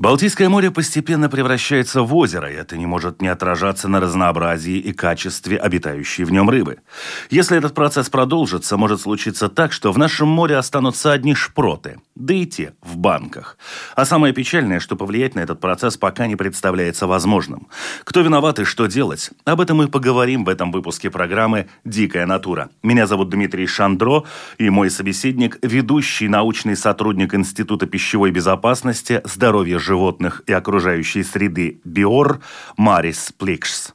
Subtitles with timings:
[0.00, 4.94] Балтийское море постепенно превращается в озеро, и это не может не отражаться на разнообразии и
[4.94, 6.78] качестве обитающей в нем рыбы.
[7.28, 12.32] Если этот процесс продолжится, может случиться так, что в нашем море останутся одни шпроты, да
[12.32, 13.58] и те в банках.
[13.94, 17.68] А самое печальное, что повлиять на этот процесс пока не представляется возможным.
[18.04, 19.32] Кто виноват и что делать?
[19.44, 22.70] Об этом мы поговорим в этом выпуске программы «Дикая натура».
[22.82, 24.24] Меня зовут Дмитрий Шандро,
[24.56, 31.80] и мой собеседник– ведущий научный сотрудник Института пищевой безопасности, здоровья животных животных и окружающей среды
[31.84, 32.40] БИОР
[32.76, 33.92] Марис Пликшс.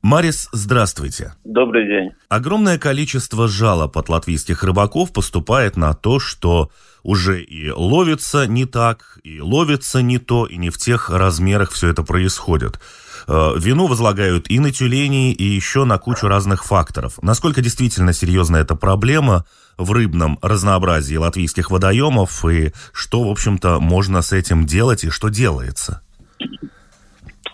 [0.00, 1.34] Марис, здравствуйте.
[1.44, 2.12] Добрый день.
[2.28, 6.70] Огромное количество жалоб от латвийских рыбаков поступает на то, что
[7.02, 11.88] уже и ловится не так, и ловится не то, и не в тех размерах все
[11.88, 12.80] это происходит.
[13.28, 17.18] Э, вину возлагают и на тюленей, и еще на кучу разных факторов.
[17.22, 19.44] Насколько действительно серьезна эта проблема
[19.78, 25.28] в рыбном разнообразии латвийских водоемов, и что, в общем-то, можно с этим делать, и что
[25.28, 26.02] делается?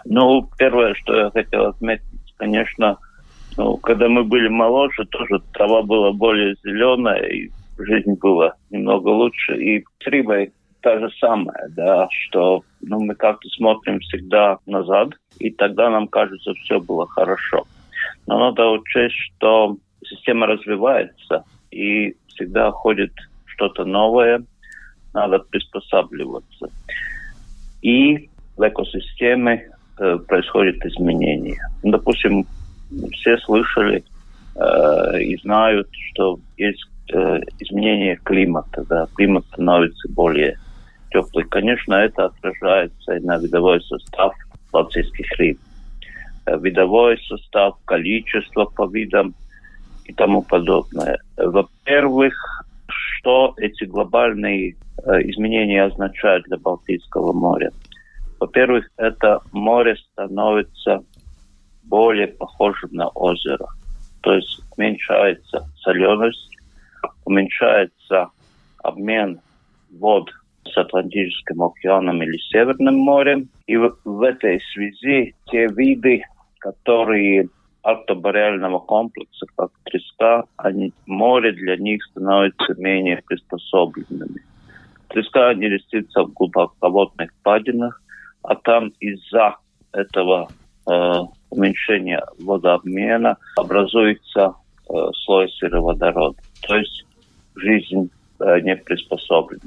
[0.05, 2.05] Ну, первое, что я хотел отметить,
[2.37, 2.98] конечно,
[3.56, 9.56] ну, когда мы были моложе, тоже трава была более зеленая, и жизнь была немного лучше.
[9.56, 10.53] И с рыбой
[10.87, 15.09] та же самая, да, что ну, мы как-то смотрим всегда назад,
[15.41, 17.67] и тогда нам кажется, все было хорошо.
[18.28, 19.78] Но надо учесть, что
[20.09, 23.11] система развивается, и всегда ходит
[23.47, 24.45] что-то новое,
[25.12, 26.69] надо приспосабливаться.
[27.83, 31.59] И в экосистеме э, происходят изменения.
[31.83, 32.47] Ну, допустим,
[33.11, 34.05] все слышали
[34.55, 38.84] э, и знают, что есть э, изменение климата.
[38.89, 39.09] Да?
[39.16, 40.56] Климат становится более
[41.11, 41.44] теплый.
[41.44, 44.34] Конечно, это отражается и на видовой состав
[44.72, 45.59] балтийских рыб.
[46.47, 49.34] Э, видовой состав, количество по видам
[50.05, 51.19] и тому подобное.
[51.37, 52.34] Во-первых,
[52.89, 57.72] что эти глобальные э, изменения означают для Балтийского моря?
[58.39, 61.03] Во-первых, это море становится
[61.83, 63.66] более похожим на озеро.
[64.21, 66.56] То есть уменьшается соленость,
[67.25, 68.28] уменьшается
[68.83, 69.41] обмен
[69.91, 70.31] вод
[70.76, 73.48] Атлантическим океаном или Северным морем.
[73.66, 76.22] И в, в этой связи те виды,
[76.59, 77.48] которые
[77.82, 84.42] артобареального комплекса, как треска, они, море для них становится менее приспособленными.
[85.09, 88.03] Треска не растится в глубоководных падинах,
[88.42, 89.56] а там из-за
[89.92, 90.48] этого
[90.88, 91.20] э,
[91.50, 94.54] уменьшения водообмена образуется
[94.88, 94.92] э,
[95.25, 96.38] слой сероводорода.
[96.66, 97.06] То есть
[97.54, 98.10] жизнь
[98.41, 99.62] э, не приспособлена.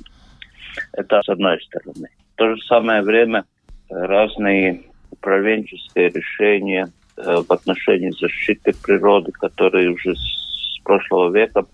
[0.94, 2.10] Это с одной стороны.
[2.34, 3.46] В то же самое время
[3.90, 4.82] э, разные
[5.12, 11.66] управленческие решения э, в отношении защиты природы, которые уже с прошлого века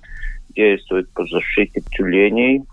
[0.56, 2.64] действуют по защите тюленей.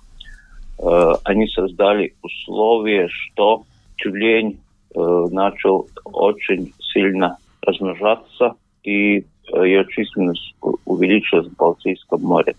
[0.79, 3.65] Э, они создали условия, что
[3.97, 4.59] тюлень
[4.95, 10.55] начал очень сильно размножаться, и ее численность
[10.85, 12.55] увеличилась в Балтийском море.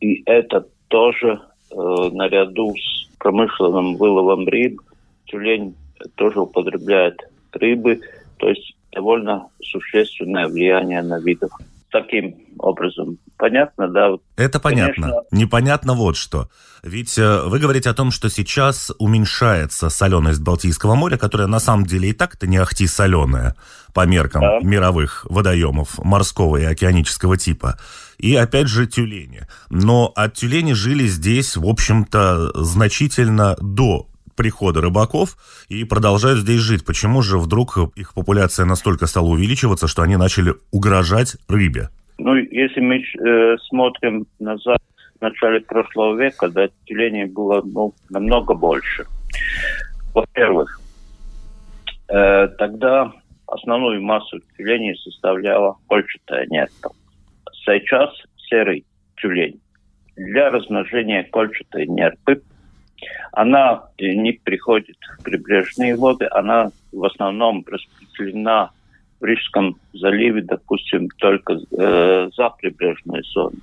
[0.00, 1.40] И это тоже
[1.74, 4.80] наряду с промышленным выловом рыб
[5.26, 5.74] тюлень
[6.16, 7.18] тоже употребляет
[7.52, 8.00] рыбы,
[8.38, 11.50] то есть довольно существенное влияние на видов.
[11.92, 14.12] Таким образом, понятно, да?
[14.36, 15.08] Это понятно.
[15.08, 15.22] Конечно...
[15.30, 16.48] Непонятно вот что.
[16.82, 21.84] Ведь э, вы говорите о том, что сейчас уменьшается соленость Балтийского моря, которая на самом
[21.84, 23.56] деле и так-то не ахти соленая
[23.92, 24.58] по меркам да.
[24.62, 27.78] мировых водоемов морского и океанического типа
[28.16, 29.46] и, опять же, тюлени.
[29.68, 35.36] Но от тюлени жили здесь, в общем-то, значительно до прихода рыбаков
[35.68, 36.84] и продолжают здесь жить.
[36.84, 41.88] Почему же вдруг их популяция настолько стала увеличиваться, что они начали угрожать рыбе?
[42.18, 44.78] Ну, если мы э, смотрим назад,
[45.18, 49.06] в начале прошлого века, да, тюленей было ну, намного больше.
[50.14, 50.80] Во-первых,
[52.08, 53.12] э, тогда
[53.46, 56.90] основную массу тюленей составляла кольчатая нерка
[57.64, 58.10] сейчас
[58.48, 58.84] серый
[59.16, 59.60] тюлень
[60.16, 62.42] для размножения кольчатой нерпы.
[63.32, 68.70] Она не приходит в прибрежные воды, она в основном распределена
[69.20, 73.60] в Рижском заливе, допустим, только э, за прибрежной зоной.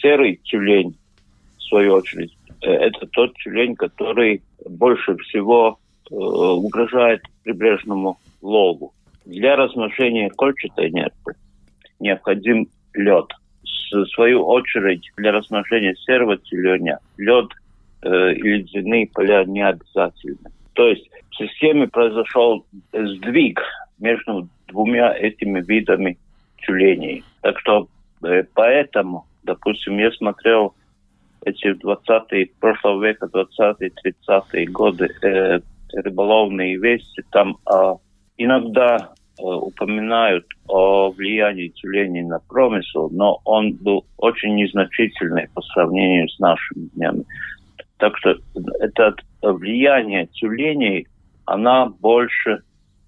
[0.00, 0.94] Серый тюлень
[1.68, 5.78] свою очередь, э, это тот тюлень, который больше всего
[6.10, 8.92] э, угрожает прибрежному лову.
[9.24, 11.32] Для размножения кольчатой нерпы
[12.00, 13.26] необходим лед.
[13.92, 17.48] В свою очередь, для размножения серого тюленя лед
[18.02, 20.50] э, ледяные поля не обязательны.
[20.74, 23.60] То есть в системе произошел сдвиг
[23.98, 26.18] между двумя этими видами
[26.58, 27.24] тюленей.
[27.42, 27.88] Так что
[28.24, 30.74] э, поэтому, допустим, я смотрел
[31.44, 35.60] эти 20-е, прошлого века, 20-е, 30-е годы э,
[35.92, 37.94] рыболовные вести, там э,
[38.36, 38.96] иногда
[39.38, 46.38] э, упоминают о влиянии тюленей на промысел, но он был очень незначительный по сравнению с
[46.38, 47.24] нашими днями.
[47.98, 48.36] Так что
[48.80, 51.06] это влияние тюленей,
[51.46, 52.62] она больше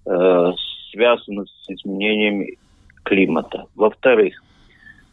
[0.05, 0.51] э,
[0.91, 2.57] связана с изменениями
[3.03, 3.65] климата.
[3.75, 4.33] Во-вторых,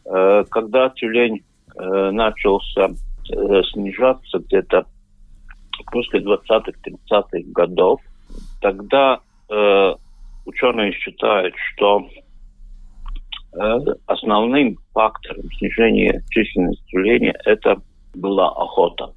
[0.05, 1.43] э, когда тюлень
[1.75, 4.85] э, начался э, снижаться где-то
[5.91, 8.01] после 20-30-х годов,
[8.61, 9.19] тогда
[9.49, 9.93] э,
[10.45, 12.07] ученые считают, что
[13.53, 13.77] э,
[14.07, 17.81] основным фактором снижения численности тюленей это
[18.15, 19.13] была охота.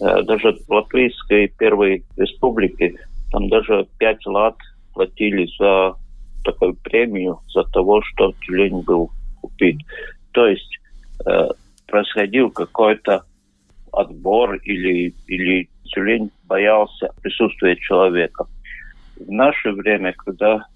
[0.00, 2.94] Э, даже в Латвийской первой республике
[3.30, 4.56] там даже пять лат
[4.94, 5.94] платили за
[6.44, 9.10] такую премию за того, что тюлень был
[9.42, 9.78] убит.
[10.32, 10.78] То есть
[11.26, 11.48] э,
[11.86, 13.24] происходил какой-то
[13.92, 18.46] отбор или, или тюлень боялся присутствия человека.
[19.16, 20.66] В наше время, когда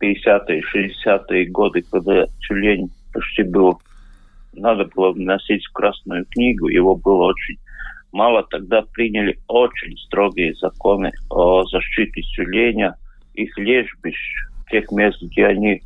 [0.00, 3.80] 50-е, 60-е годы, когда тюлень почти был,
[4.54, 7.58] надо было вносить в Красную книгу, его было очень
[8.12, 12.96] мало, тогда приняли очень строгие законы о защите тюленя,
[13.34, 14.16] их лежбищ,
[14.70, 15.82] тех мест, где они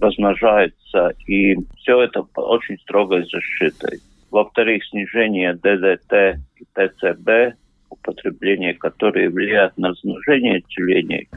[0.00, 4.00] размножаются, и все это очень строгой защитой.
[4.30, 7.56] Во-вторых, снижение ДДТ и ТЦБ,
[7.90, 11.28] употребление, которые влияют на размножение тюленей,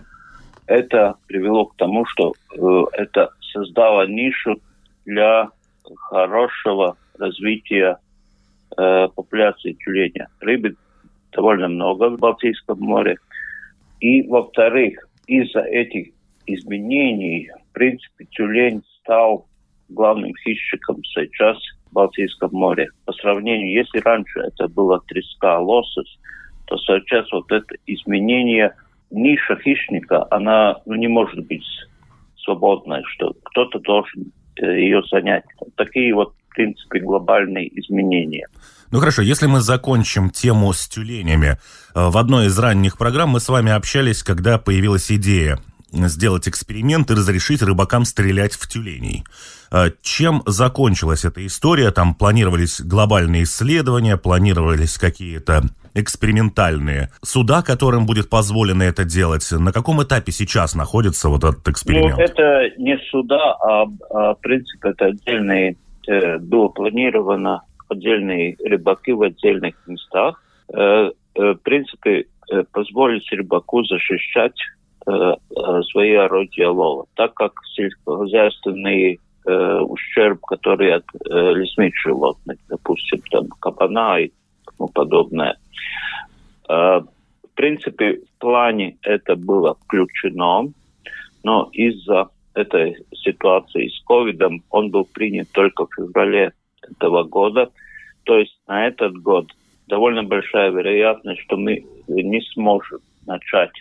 [0.68, 4.60] это привело к тому, что э, это создало нишу
[5.06, 5.50] для
[6.10, 7.98] хорошего развития
[8.78, 10.28] э, популяции тюленя.
[10.40, 10.76] Рыбы
[11.32, 13.18] довольно много в Балтийском море.
[14.00, 16.14] И, во-вторых, из-за этих
[16.46, 19.48] изменений, в принципе, тюлень стал
[19.90, 21.58] главным хищником сейчас
[21.90, 22.90] в Балтийском море.
[23.06, 26.20] По сравнению, если раньше это было треска, лосось,
[26.68, 28.74] то сейчас вот это изменение
[29.12, 31.66] ниша хищника, она ну, не может быть
[32.38, 34.32] свободной, что кто-то должен
[34.62, 35.44] э, ее занять.
[35.76, 38.48] Такие вот, принципе, глобальные изменения.
[38.92, 41.57] Ну хорошо, если мы закончим тему с тюленями.
[41.94, 45.60] Э, в одной из ранних программ мы с вами общались, когда появилась идея
[45.92, 49.24] сделать эксперимент и разрешить рыбакам стрелять в тюленей.
[49.72, 51.92] А чем закончилась эта история?
[51.92, 55.63] Там планировались глобальные исследования, планировались какие-то
[55.94, 59.50] экспериментальные суда, которым будет позволено это делать.
[59.52, 62.18] На каком этапе сейчас находится вот этот эксперимент?
[62.18, 69.12] Ну, это не суда, а, а в принципе это отдельные, э, было планировано отдельные рыбаки
[69.12, 70.42] в отдельных местах.
[70.74, 74.56] Э, э, в принципе, э, позволить рыбаку защищать
[75.07, 82.57] Э, э, свои орудия лова, так как сельскохозяйственный э, ущерб, который от э, лесных животных,
[82.69, 84.31] допустим, там кабана и
[84.66, 85.57] тому подобное.
[86.68, 90.74] Э, в принципе, в плане это было включено,
[91.44, 97.69] но из-за этой ситуации с ковидом он был принят только в феврале этого года.
[98.24, 99.47] То есть на этот год
[99.88, 103.71] довольно большая вероятность, что мы не сможем начать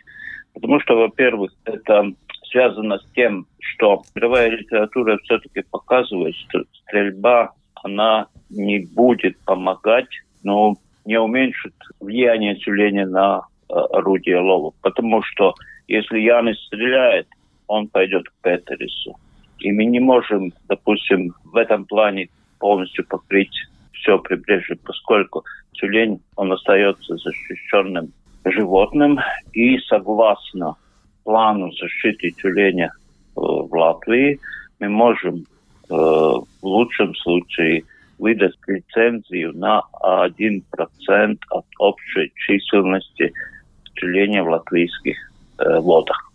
[0.54, 2.12] Потому что, во-первых, это
[2.50, 7.52] связано с тем, что мировая литература все-таки показывает, что стрельба,
[7.82, 10.08] она не будет помогать,
[10.42, 14.72] но не уменьшит влияние тюленя на э, орудие лова.
[14.80, 15.54] Потому что
[15.88, 17.26] если Янис стреляет,
[17.66, 19.16] он пойдет к Петерису.
[19.58, 22.28] И мы не можем, допустим, в этом плане
[22.58, 23.54] полностью покрыть
[23.92, 28.12] все прибрежье, поскольку тюлень, он остается защищенным
[28.44, 29.18] животным
[29.52, 30.76] и согласно
[31.24, 34.38] плану защиты тюленя э, в Латвии
[34.80, 37.84] мы можем э, в лучшем случае
[38.18, 43.32] выдать лицензию на 1% от общей численности
[43.94, 45.16] тюленя в латвийских
[45.58, 46.30] э, водах.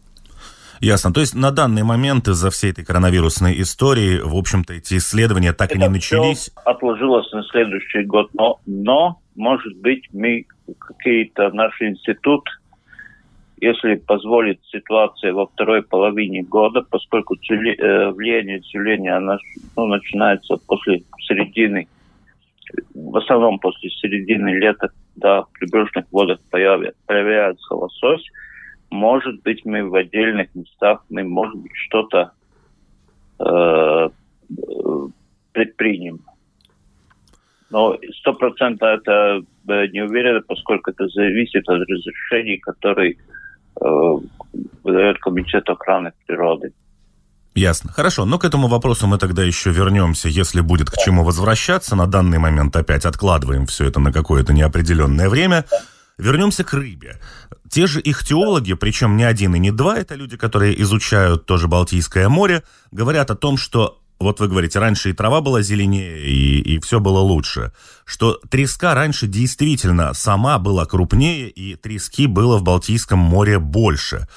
[0.80, 1.14] Ясно.
[1.14, 5.72] То есть на данный момент из-за всей этой коронавирусной истории, в общем-то, эти исследования так
[5.72, 6.52] Это и не начались.
[6.66, 10.46] отложилось на следующий год, но, но может быть, мы
[10.80, 12.44] какие-то наш институт,
[13.62, 19.38] если позволит ситуация во второй половине года, поскольку тюле, э, влияние тюления оно,
[19.76, 21.88] ну, начинается после середины
[22.94, 28.24] в основном после середины лета, да, в прибрежных водах появляется лосось,
[28.90, 32.32] может быть, мы в отдельных местах, мы, может быть, что-то
[33.40, 34.10] э,
[35.52, 36.22] предпримем.
[37.70, 43.86] Но сто процентов это э, не уверен, поскольку это зависит от разрешений, которые э,
[44.84, 46.74] выдает Комитет охраны природы.
[47.56, 47.92] Ясно.
[47.92, 51.96] Хорошо, но к этому вопросу мы тогда еще вернемся, если будет к чему возвращаться.
[51.96, 55.66] На данный момент опять откладываем все это на какое-то неопределенное время.
[56.20, 57.18] Вернемся к рыбе.
[57.70, 61.68] Те же их теологи, причем не один и не два, это люди, которые изучают тоже
[61.68, 66.60] Балтийское море, говорят о том, что вот вы говорите, раньше и трава была зеленее, и,
[66.60, 67.72] и все было лучше.
[68.04, 74.28] Что треска раньше действительно сама была крупнее, и трески было в Балтийском море больше.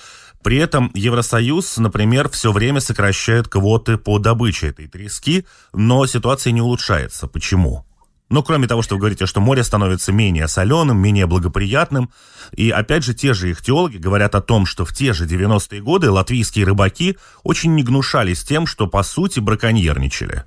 [0.45, 6.63] При этом Евросоюз, например, все время сокращает квоты по добыче этой трески, но ситуация не
[6.63, 7.27] улучшается.
[7.27, 7.85] Почему?
[8.33, 12.09] Ну, кроме того, что вы говорите, что море становится менее соленым, менее благоприятным.
[12.57, 15.83] И опять же, те же их теологи говорят о том, что в те же 90-е
[15.83, 20.45] годы латвийские рыбаки очень не гнушались тем, что по сути браконьерничали.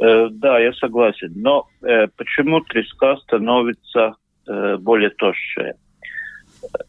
[0.00, 1.32] Э, да, я согласен.
[1.34, 4.14] Но э, почему треска становится
[4.46, 5.74] э, более толще?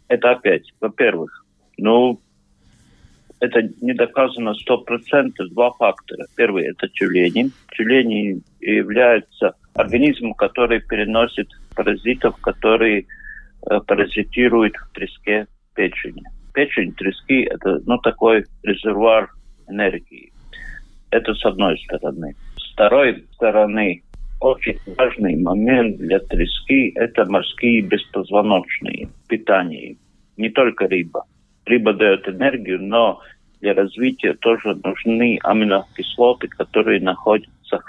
[0.09, 1.43] Это опять, во-первых,
[1.79, 2.19] ну,
[3.43, 5.49] это не доказано сто процентов.
[5.49, 6.25] Два фактора.
[6.37, 7.51] Первый– это тюлени.
[7.75, 13.05] Тюлени являются организмом, который переносит паразитов, которые
[13.69, 16.23] э, паразитируют в треске печени.
[16.53, 19.29] Печень трески– это ну, такой резервуар
[19.67, 20.31] энергии.
[21.11, 22.35] Это с одной стороны.
[22.55, 24.03] С второй стороны,
[24.39, 29.97] очень важный момент для трески– это морские беспозвоночные питания.
[30.37, 31.25] Не только рыба.
[31.65, 33.21] Рыба дает энергию, но
[33.63, 37.79] для развития тоже нужны аминокислоты, которые находятся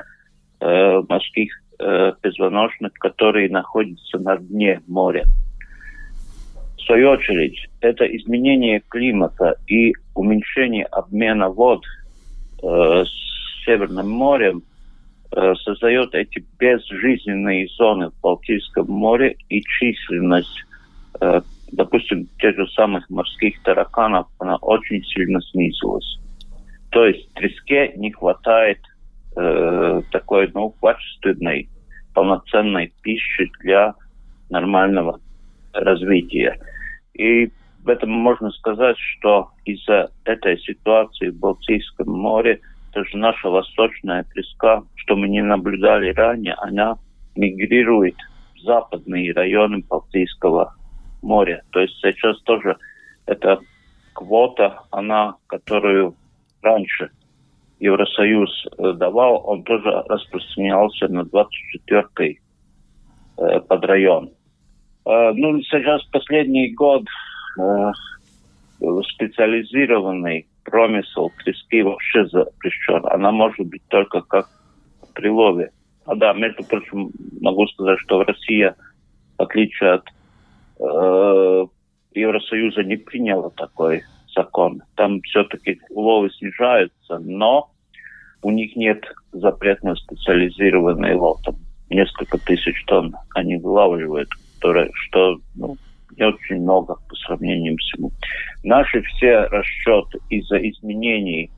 [0.60, 1.50] э, в морских
[1.80, 5.24] э, позвоночных, которые находятся на дне моря.
[6.78, 11.84] В свою очередь, это изменение климата и уменьшение обмена вод
[12.62, 14.62] э, с Северным морем
[15.32, 20.64] э, создает эти безжизненные зоны в Балтийском море и численность
[21.20, 21.40] э,
[21.72, 26.18] допустим, тех же самых морских тараканов, она очень сильно снизилась.
[26.90, 28.78] То есть треске не хватает
[29.36, 31.68] э, такой, ну, качественной,
[32.14, 33.94] полноценной пищи для
[34.48, 35.20] нормального
[35.72, 36.60] развития.
[37.14, 37.50] И
[37.82, 42.60] в этом можно сказать, что из-за этой ситуации в Балтийском море
[42.94, 46.96] даже наша восточная треска, что мы не наблюдали ранее, она
[47.34, 48.14] мигрирует
[48.54, 50.74] в западные районы Балтийского
[51.24, 51.62] моря.
[51.70, 52.76] То есть сейчас тоже
[53.26, 53.58] эта
[54.12, 56.14] квота, она, которую
[56.62, 57.10] раньше
[57.80, 62.40] Евросоюз э, давал, он тоже распространялся на 24-й
[63.38, 64.30] э, подрайон.
[65.06, 67.04] Э, ну, сейчас последний год
[67.58, 67.92] э,
[69.14, 73.04] специализированный промысел трески вообще запрещен.
[73.06, 74.48] Она может быть только как
[75.14, 75.70] прилове.
[76.06, 78.76] А да, между прочим, могу сказать, что Россия,
[79.38, 80.04] в отличие от
[80.84, 81.66] э,
[82.14, 84.02] Евросоюза не приняло такой
[84.34, 84.82] закон.
[84.96, 87.70] Там все-таки уловы снижаются, но
[88.42, 91.40] у них нет запрета на специализированный лов.
[91.44, 91.56] Там
[91.90, 95.76] несколько тысяч тонн они вылавливают, которые, что ну,
[96.16, 98.12] не очень много по сравнению с всему.
[98.62, 101.50] Наши все расчеты из-за изменений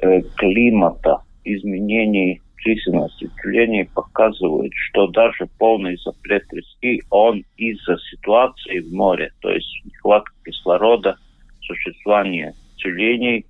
[0.00, 8.92] э, климата, изменений численность исследований показывает, что даже полный запрет трески, он из-за ситуации в
[8.92, 11.16] море, то есть нехватка кислорода,
[11.62, 13.46] существование тюленей,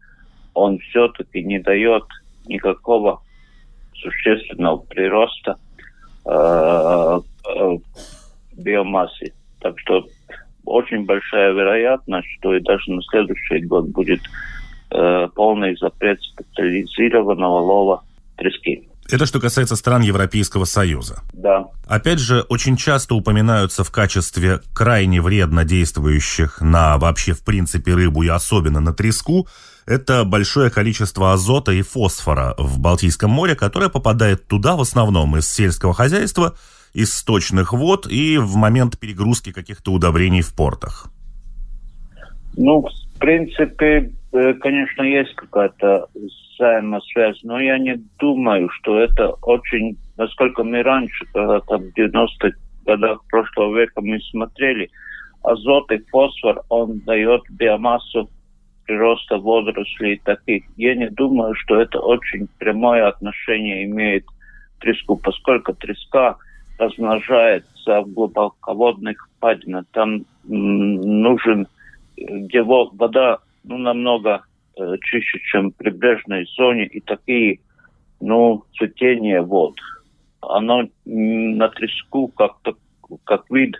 [0.54, 2.04] он все-таки не дает
[2.46, 3.22] никакого
[3.94, 5.56] существенного прироста
[6.26, 7.78] э, э,
[8.56, 9.32] биомассы.
[9.60, 10.06] Так что
[10.64, 14.20] очень большая вероятность, что и даже на следующий год будет
[14.90, 18.04] э, полный запрет специализированного лова
[18.36, 18.89] трески.
[19.12, 21.22] Это что касается стран Европейского Союза.
[21.32, 21.66] Да.
[21.86, 28.22] Опять же, очень часто упоминаются в качестве крайне вредно действующих на вообще в принципе рыбу
[28.22, 29.46] и особенно на треску
[29.90, 35.50] это большое количество азота и фосфора в Балтийском море, которое попадает туда в основном из
[35.50, 36.54] сельского хозяйства,
[36.94, 41.10] из сточных вод и в момент перегрузки каких-то удобрений в портах.
[42.56, 46.06] Ну, в принципе, э, конечно, есть какая-то
[46.60, 52.50] взаимосвязь, но я не думаю, что это очень, насколько мы раньше, когда там в 90-х
[52.84, 54.90] годах прошлого века мы смотрели,
[55.42, 58.28] азот и фосфор, он дает биомассу
[58.86, 60.64] прироста водорослей таких.
[60.76, 64.24] Я не думаю, что это очень прямое отношение имеет
[64.80, 66.36] треску, поскольку треска
[66.78, 69.84] размножается в глубоководных впадинах.
[69.92, 71.68] Там нужен,
[72.16, 74.49] где вода ну, намного э,
[75.02, 77.60] чище, чем в прибрежной зоне, и такие,
[78.20, 79.76] ну, цветение вод.
[80.40, 82.74] Оно на треску как-то,
[83.24, 83.76] как вид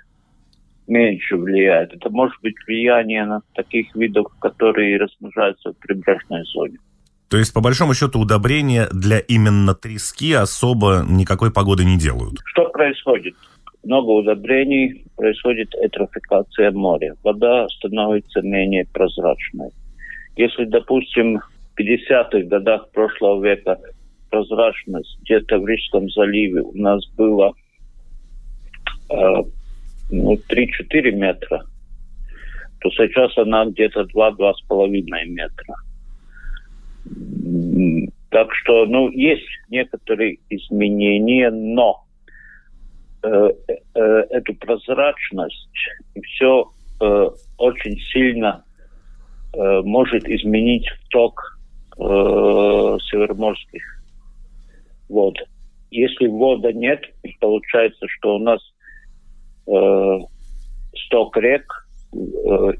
[0.86, 1.94] меньше влияет.
[1.94, 6.78] Это может быть влияние на таких видов, которые размножаются в прибрежной зоне.
[7.30, 12.40] То есть, по большому счету, удобрения для именно трески особо никакой погоды не делают?
[12.44, 13.36] Что происходит?
[13.84, 17.14] Много удобрений, происходит этрофикация моря.
[17.22, 19.70] Вода становится менее прозрачной.
[20.36, 23.78] Если, допустим, в 50-х годах прошлого века
[24.30, 27.52] прозрачность где-то в Рижском заливе у нас была
[29.10, 29.42] э,
[30.10, 31.64] ну, 3-4 метра,
[32.80, 35.74] то сейчас она где-то 2-2,5 метра.
[38.30, 42.04] Так что, ну, есть некоторые изменения, но
[43.22, 43.50] э,
[43.94, 45.68] э, эту прозрачность
[46.24, 46.70] все
[47.00, 47.26] э,
[47.58, 48.64] очень сильно
[49.52, 51.58] э, может изменить ток
[51.98, 53.82] э, североморских
[55.08, 55.36] вод.
[55.90, 57.02] Если вода нет,
[57.40, 58.60] получается, что у нас
[59.66, 60.18] э,
[61.06, 61.64] сток рек
[62.12, 62.16] э,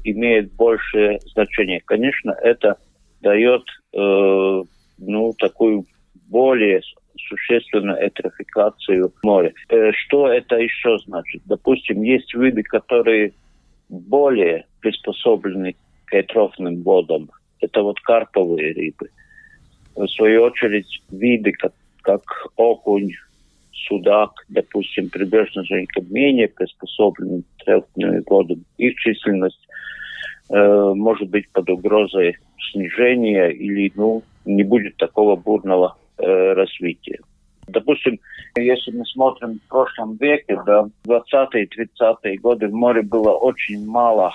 [0.03, 1.81] имеет большее значение.
[1.85, 2.77] Конечно, это
[3.21, 3.63] дает
[3.93, 4.63] э,
[4.97, 5.85] ну, такую
[6.29, 6.81] более
[7.27, 9.53] существенную этрофикацию моря.
[9.69, 11.41] Э, что это еще значит?
[11.45, 13.33] Допустим, есть виды, которые
[13.89, 15.75] более приспособлены
[16.11, 17.29] к этрофным водам.
[17.61, 19.09] Это вот карповые рыбы.
[19.95, 22.21] В свою очередь, виды, как, как
[22.57, 23.11] окунь,
[23.87, 28.65] судак, допустим, прибрежная зонка менее приспособлены к этрофным водам.
[28.77, 29.67] Их численность
[30.49, 32.37] э, может быть под угрозой
[32.71, 37.19] снижения или ну, не будет такого бурного э, развития.
[37.67, 38.19] Допустим,
[38.57, 44.33] если мы смотрим в прошлом веке, да, 20-е 30-е годы в море было очень мало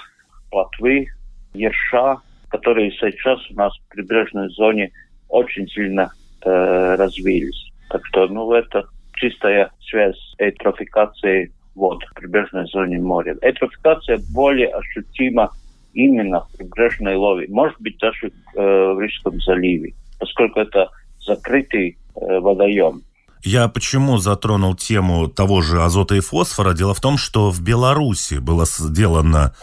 [0.50, 1.08] плотвы,
[1.56, 4.92] ерша, которые сейчас у нас в прибрежной зоне
[5.28, 7.73] очень сильно э, развились.
[7.90, 13.36] Так что, ну, это чистая связь эйтрофикации вод в прибрежной зоне моря.
[13.42, 15.50] Эйтрофикация более ощутима
[15.92, 20.90] именно в прибрежной лове, может быть даже э, в Рижском заливе, поскольку это
[21.26, 23.02] закрытый э, водоем.
[23.42, 26.75] Я почему затронул тему того же азота и фосфора?
[26.75, 29.54] Дело в том, что в Беларуси было сделано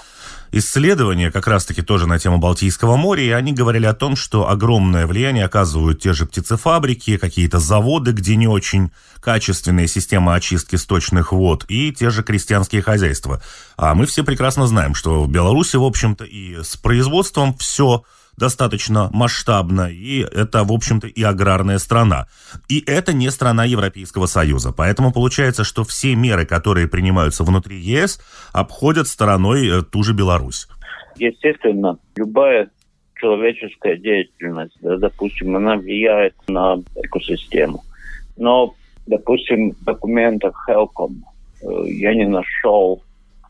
[0.54, 5.08] исследование как раз-таки тоже на тему Балтийского моря, и они говорили о том, что огромное
[5.08, 11.66] влияние оказывают те же птицефабрики, какие-то заводы, где не очень качественные системы очистки сточных вод,
[11.68, 13.42] и те же крестьянские хозяйства.
[13.78, 18.04] А мы все прекрасно знаем, что в Беларуси, в общем-то, и с производством все
[18.38, 22.28] достаточно масштабно, и это, в общем-то, и аграрная страна.
[22.70, 24.72] И это не страна Европейского Союза.
[24.72, 28.20] Поэтому получается, что все меры, которые принимаются внутри ЕС,
[28.52, 30.68] обходят стороной э, ту же Беларусь.
[31.18, 32.70] Естественно, любая
[33.16, 37.84] человеческая деятельность, да, допустим, она влияет на экосистему.
[38.36, 38.74] Но,
[39.06, 41.22] допустим, в документах Helcom
[41.62, 43.02] э, я не нашел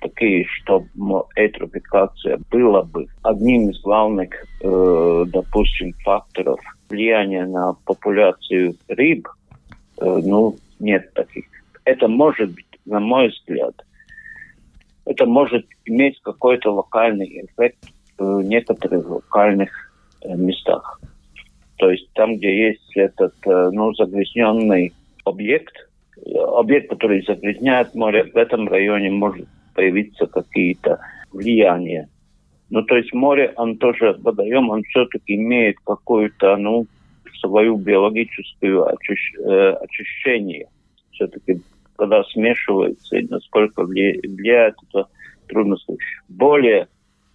[0.03, 0.87] такие, чтобы
[1.35, 4.29] эйтрофикация была бы одним из главных,
[4.61, 9.27] э, допустим, факторов влияния на популяцию рыб,
[10.01, 11.45] э, ну, нет таких.
[11.85, 13.73] Это может быть, на мой взгляд,
[15.05, 17.77] это может иметь какой-то локальный эффект
[18.17, 19.69] в некоторых локальных
[20.21, 20.99] э, местах.
[21.77, 24.93] То есть там, где есть этот, э, ну, загрязненный
[25.25, 25.75] объект,
[26.17, 30.99] э, объект, который загрязняет море, в этом районе может появиться какие-то
[31.31, 32.09] влияния.
[32.69, 36.87] Ну, то есть море, он тоже, водоем, он все-таки имеет какую-то, ну,
[37.39, 40.67] свою биологическую очищ, э, очищение.
[41.11, 41.61] Все-таки,
[41.97, 45.07] когда смешивается, и насколько влияет, это
[45.47, 45.99] трудно сказать.
[46.29, 46.87] Более,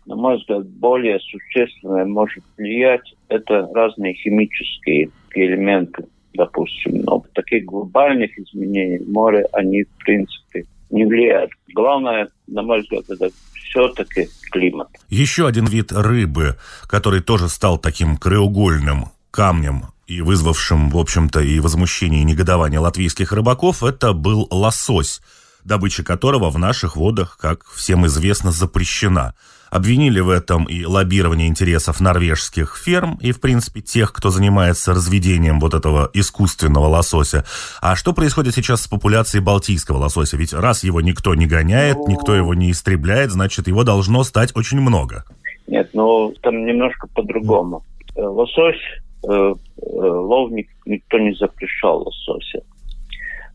[0.07, 7.03] на мой взгляд, более существенное может влиять это разные химические элементы, допустим.
[7.03, 11.51] Но таких глобальных изменений море, они, в принципе, не влияет.
[11.75, 13.31] Главное, на мой взгляд, это
[13.69, 14.89] все-таки климат.
[15.09, 21.61] Еще один вид рыбы, который тоже стал таким краеугольным камнем и вызвавшим, в общем-то, и
[21.61, 25.21] возмущение, и негодование латвийских рыбаков, это был лосось,
[25.65, 29.35] добыча которого в наших водах, как всем известно, запрещена.
[29.71, 35.61] Обвинили в этом и лоббирование интересов норвежских ферм и, в принципе, тех, кто занимается разведением
[35.61, 37.45] вот этого искусственного лосося.
[37.81, 40.37] А что происходит сейчас с популяцией балтийского лосося?
[40.37, 42.09] Ведь раз его никто не гоняет, ну...
[42.09, 45.25] никто его не истребляет, значит, его должно стать очень много.
[45.67, 47.85] Нет, ну там немножко по-другому.
[48.17, 48.81] Лосось,
[49.29, 49.55] э, э,
[49.87, 52.63] ловник, никто не запрещал лосося.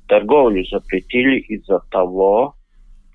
[0.08, 2.56] торговлю запретили из-за того,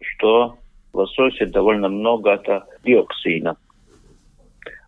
[0.01, 0.58] что
[0.93, 3.57] в лососе довольно много это диоксина.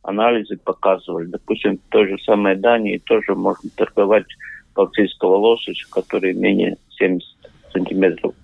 [0.02, 1.26] Анализы показывали.
[1.26, 4.26] Допустим, в той же самой Дании тоже можно торговать
[4.74, 7.28] балтийского лосося, который менее 70
[7.72, 8.34] сантиметров.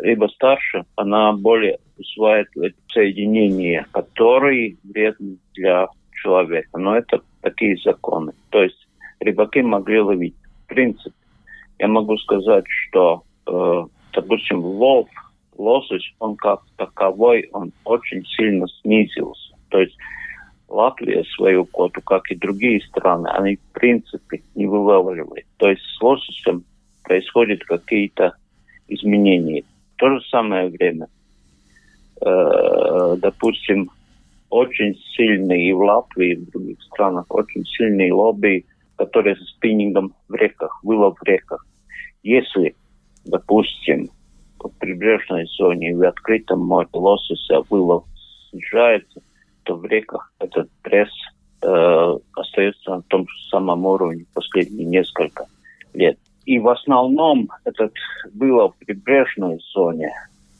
[0.00, 5.88] Либо старше, она более усваивает соединения, которые вредны для
[6.22, 6.78] человека.
[6.78, 8.32] Но это такие законы.
[8.50, 8.88] То есть
[9.20, 10.34] рыбаки могли ловить.
[10.64, 11.14] В принципе,
[11.78, 15.08] я могу сказать, что, э, допустим, лов
[15.58, 19.54] лосось, он как таковой, он очень сильно снизился.
[19.68, 19.96] То есть
[20.68, 25.46] Латвия свою коту, как и другие страны, они в принципе не вылавливают.
[25.56, 26.64] То есть с лососем
[27.02, 28.34] происходят какие-то
[28.86, 29.64] изменения.
[29.94, 31.08] В то же самое время,
[32.20, 33.90] э, допустим,
[34.50, 38.64] очень сильные и в Латвии, и в других странах, очень сильные лобби,
[38.96, 41.64] которые с спиннингом в реках, вылов в реках.
[42.22, 42.74] Если,
[43.24, 44.10] допустим,
[44.58, 48.04] в прибрежной зоне и в открытом море лосося вылов
[48.50, 49.20] снижается,
[49.64, 51.10] то в реках этот пресс
[51.62, 55.46] э, остается на том же самом уровне последние несколько
[55.94, 56.18] лет.
[56.46, 57.92] И в основном этот
[58.34, 60.12] вылов в прибрежной зоне,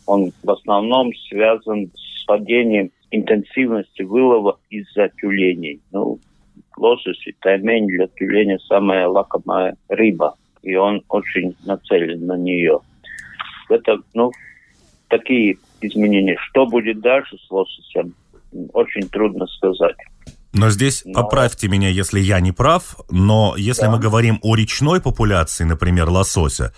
[0.07, 5.81] он в основном связан с падением интенсивности вылова из-за тюленей.
[5.93, 6.19] Ну,
[6.77, 12.81] лосось и таймень для тюленя самая лакомая рыба, и он очень нацелен на нее.
[13.69, 14.33] Это, ну,
[15.09, 16.37] такие изменения.
[16.51, 18.15] Что будет дальше с лососем,
[18.73, 19.97] очень трудно сказать.
[20.53, 21.23] Но здесь но...
[21.23, 23.91] поправьте меня, если я не прав, но если да.
[23.91, 26.73] мы говорим о речной популяции, например, лосося,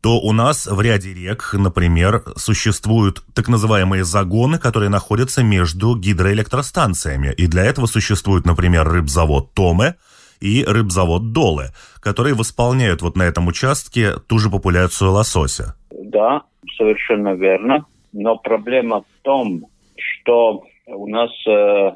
[0.00, 7.34] то у нас в ряде рек, например, существуют так называемые загоны, которые находятся между гидроэлектростанциями.
[7.36, 9.96] И для этого существует, например, рыбзавод Томе
[10.40, 15.74] и рыбзавод Доле, которые восполняют вот на этом участке ту же популяцию лосося.
[16.06, 16.42] Да,
[16.76, 17.84] совершенно верно.
[18.12, 19.66] Но проблема в том,
[19.96, 21.92] что у нас, э,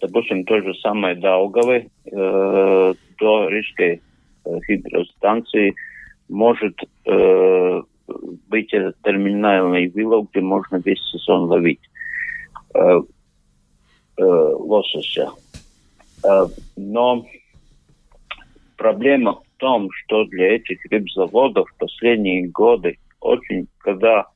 [0.00, 4.00] допустим, той же самой Даугавы э, до Рижской
[4.44, 5.74] э, гидростанции
[6.28, 6.78] может
[8.48, 11.80] быть этот терминальный вылов, где можно весь сезон ловить
[14.18, 15.30] лосося.
[16.76, 17.24] Но
[18.76, 24.26] проблема в том, что для этих рыбзаводов последние годы очень, когда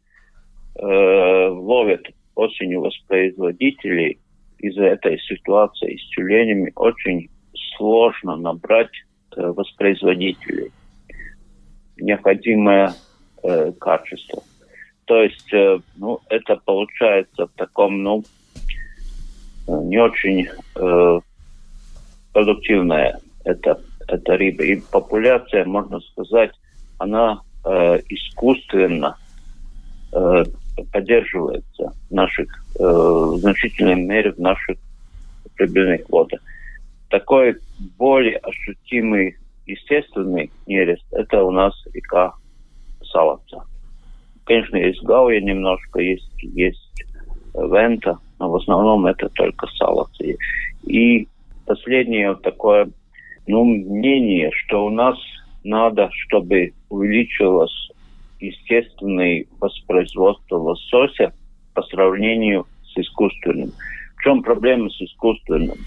[0.75, 4.19] э, ловят осенью воспроизводителей
[4.59, 7.29] из-за этой ситуации с тюленями очень
[7.77, 8.93] сложно набрать
[9.37, 10.71] э, воспроизводителей.
[11.97, 12.95] Необходимое
[13.43, 14.43] э, качество.
[15.05, 18.25] То есть, э, ну, это получается в таком, ну,
[19.69, 21.21] э, не очень э,
[22.33, 24.63] продуктивная эта, эта рыба.
[24.65, 26.53] И популяция, можно сказать,
[26.99, 29.17] она э, искусственно
[30.13, 30.45] э,
[30.93, 32.49] поддерживается в наших,
[32.79, 34.79] э, в значительной мере в наших
[35.57, 36.41] прибыльных водах.
[37.09, 37.57] Такой
[37.99, 42.33] более ощутимый естественный нерест– это у нас река
[43.05, 43.65] Салаца.
[44.45, 47.05] Конечно, есть Гауя немножко, есть, есть
[47.55, 50.25] Вента, но в основном это только Салаца.
[50.85, 51.29] И
[51.67, 52.89] последнее такое
[53.47, 55.17] ну, мнение, что у нас
[55.65, 57.91] надо, чтобы увеличилось
[58.41, 61.33] естественное воспроизводство лосося
[61.75, 63.73] по сравнению с искусственным.
[64.17, 65.79] В чем проблема с искусственным?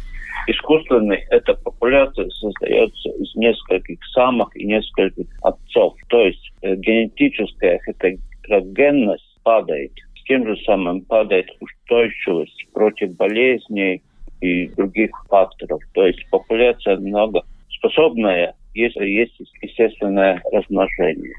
[0.47, 5.95] Искусственный– эта популяция создается из нескольких самок и нескольких отцов.
[6.09, 9.91] То есть э, генетическая хетерогенность падает.
[10.19, 14.03] С тем же самым падает устойчивость против болезней
[14.41, 15.81] и других факторов.
[15.93, 21.33] То есть популяция много способная, если есть естественное размножение.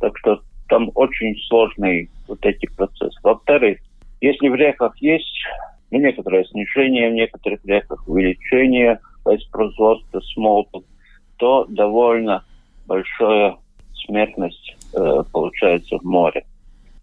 [0.00, 3.18] Так что там очень сложный вот эти процессы.
[3.22, 3.78] Во-вторых,
[4.20, 5.44] если в реках есть
[5.90, 10.84] ну, некоторое снижение, в некоторых реках увеличение воспроизводства смолтов,
[11.36, 12.44] то довольно
[12.86, 13.56] большая
[14.06, 16.44] смертность э, получается в море.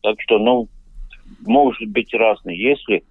[0.02, 0.68] Так что, ну,
[1.46, 2.56] может быть разный.
[2.58, 3.04] Если,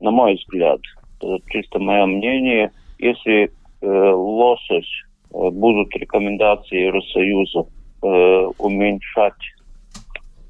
[0.00, 0.80] на мой взгляд,
[1.20, 7.66] это чисто мое мнение, если э, лосось будут рекомендации Евросоюза
[8.02, 9.34] э, уменьшать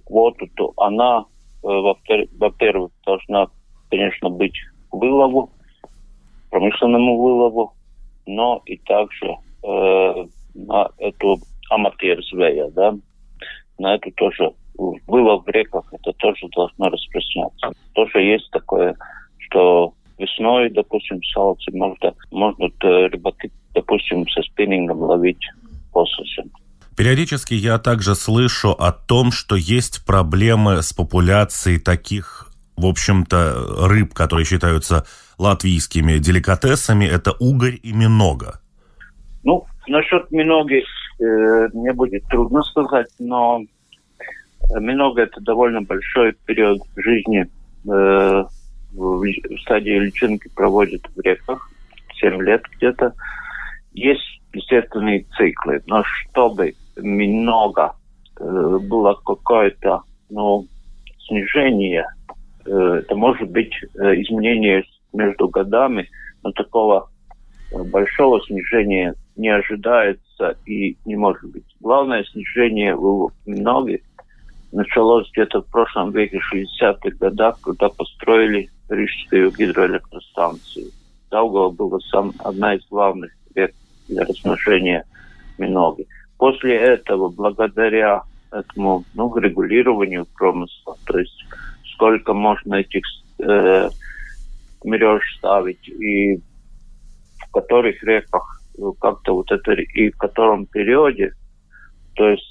[0.06, 1.24] квоту, то она,
[1.62, 3.48] э, во-первых, должна,
[3.90, 4.56] конечно, быть
[4.90, 5.50] вылову,
[6.50, 7.72] промышленному вылову,
[8.26, 11.38] но и также э, на эту
[11.70, 12.94] аматерзвея, да,
[13.78, 14.52] на эту тоже
[15.06, 17.72] вылов в реках, это тоже должно распространяться.
[17.94, 18.96] Тоже есть такое,
[19.38, 25.44] что весной, допустим, салцы можно, можно э, рыбаки, допустим, со спиннингом ловить
[25.94, 26.50] лососем.
[26.96, 34.14] Периодически я также слышу о том, что есть проблемы с популяцией таких, в общем-то, рыб,
[34.14, 35.06] которые считаются
[35.38, 37.04] латвийскими деликатесами.
[37.04, 38.60] Это угорь и минога.
[39.44, 40.82] Ну, насчет миноги
[41.20, 43.62] э, мне будет трудно сказать, но
[44.80, 47.46] минога это довольно большой период жизни
[47.86, 48.44] э,
[48.92, 51.70] в, в стадии личинки проводит в реках,
[52.20, 53.14] 7 лет где-то.
[53.92, 57.94] Есть естественные циклы, но чтобы много
[58.38, 60.66] э, было какое-то ну,
[61.26, 62.06] снижение,
[62.64, 66.08] э, это может быть э, изменение между годами,
[66.42, 67.08] но такого
[67.92, 71.64] большого снижения не ожидается и не может быть.
[71.80, 74.02] Главное снижение в Миноге
[74.72, 80.86] началось где-то в прошлом веке, 60-х годах, когда построили Рижскую гидроэлектростанцию.
[81.30, 83.74] Даугава была сам, одна из главных рек
[84.08, 85.04] для размножения
[85.58, 86.06] миноги.
[86.38, 91.44] После этого, благодаря этому ну, регулированию промысла, то есть
[91.94, 93.02] сколько можно этих
[93.40, 93.90] э,
[94.84, 98.62] мереж ставить и в которых реках
[99.00, 101.32] как-то вот это и в котором периоде,
[102.14, 102.44] то есть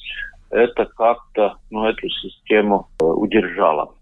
[0.50, 3.94] это как-то ну, эту систему э, удержало.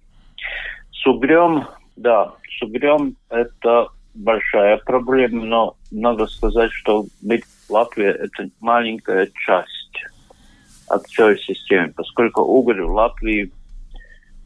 [0.91, 8.49] С угрем, да, с угрем это большая проблема, но надо сказать, что мы Латвия– это
[8.59, 10.05] маленькая часть
[10.87, 13.51] от всей системы, поскольку уголь в Латвии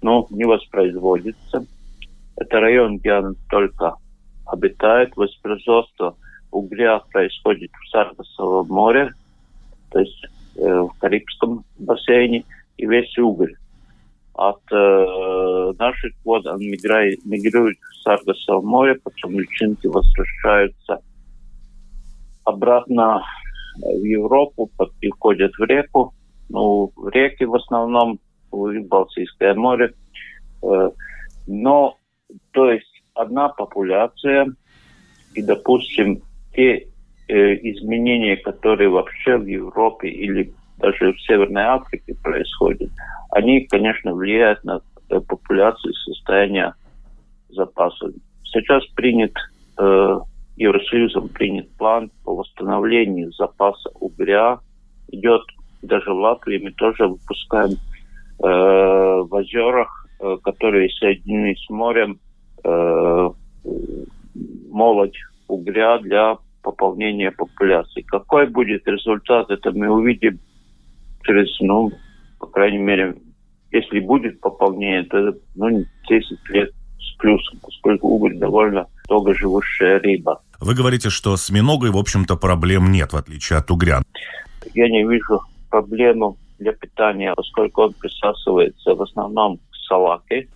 [0.02, 1.66] ну, не воспроизводится.
[2.38, 3.96] Это район, где он только
[4.46, 5.16] обитает.
[5.16, 6.16] Воспроизводство
[6.52, 9.14] угля происходит в Саргасовом море,
[9.92, 12.46] то есть э, в Карибском бассейне,
[12.78, 13.58] и весь уголь
[14.40, 21.02] от э, наших вод он мигрирует, мигрирует в Саргасово море, потом личинки возвращаются
[22.46, 23.22] обратно
[23.76, 26.14] в Европу, приходят в реку.
[26.48, 29.94] Ну, в реки в основном, в Балтийское море.
[30.64, 30.90] Э,
[31.46, 31.98] но,
[32.52, 34.48] то есть, одна популяция,
[35.34, 36.22] и, допустим,
[36.54, 36.88] те
[37.28, 42.90] э, изменения, которые вообще в Европе или даже в Северной Африке происходят,
[43.32, 46.74] они, конечно, влияют на популяцию состояния
[47.50, 48.12] запасов.
[48.44, 49.34] Сейчас принят
[49.78, 50.20] э,
[50.60, 54.60] Евросоюзом принят план по восстановлению запаса угря.
[55.08, 55.42] Идет
[55.82, 57.78] даже в Латвии мы тоже выпускаем э,
[58.44, 62.20] в озерах, э, которые соединены с морем,
[62.66, 63.30] э,
[64.70, 68.02] молоть угря для пополнения популяции.
[68.02, 70.40] Какой будет результат, это мы увидим
[71.24, 71.92] через, ну,
[72.40, 73.16] по крайней мере,
[73.72, 80.42] если будет пополнение, то ну, 10 лет с плюсом, поскольку уголь довольно долгоживущая рыба.
[80.60, 84.02] Вы говорите, что с миногой, в общем-то, проблем нет, в отличие от угря.
[84.74, 90.48] Я не вижу проблему для питания, поскольку он присасывается в основном к салаке.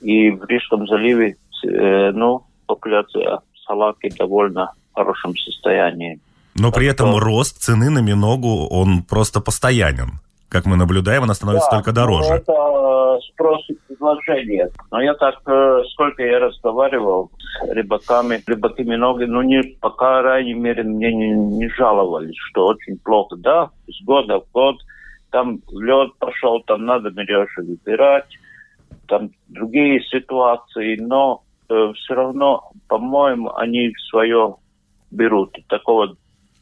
[0.00, 6.18] И в Рижском заливе, э, ну, популяция салаки довольно хорошем состоянии.
[6.62, 10.20] Но при этом рост цены на миногу, он просто постоянен.
[10.48, 12.28] Как мы наблюдаем, она становится да, только дороже.
[12.28, 14.68] Ну, это э, спрос и предложение.
[14.92, 20.22] Но я так, э, сколько я разговаривал с рыбаками, рыбаки миноги, ну, не, пока, по
[20.22, 23.34] крайней мере, мне не, не жаловались, что очень плохо.
[23.36, 24.76] Да, с года в год
[25.30, 28.38] там лед пошел, там надо мережи выбирать,
[29.08, 34.54] там другие ситуации, но э, все равно, по-моему, они свое
[35.10, 35.56] берут.
[35.68, 36.14] Такого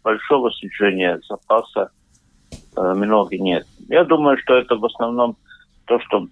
[0.02, 1.90] большого снижения запаса
[2.76, 3.66] э, много нет.
[3.88, 5.36] Я думаю, что это в основном
[5.86, 6.26] то, что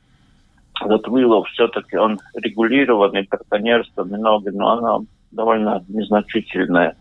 [0.80, 6.96] Латвилов все-таки он регулированный, браконьерство много, но оно довольно незначительное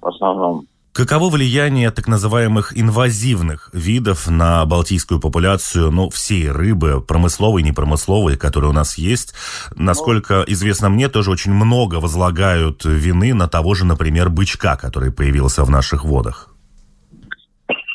[0.00, 0.66] в основном.
[0.92, 8.70] Каково влияние так называемых инвазивных видов на балтийскую популяцию, ну, всей рыбы, промысловой, непромысловой, которые
[8.70, 9.32] у нас есть?
[9.76, 15.62] Насколько известно мне, тоже очень много возлагают вины на того же, например, бычка, который появился
[15.62, 16.52] в наших водах.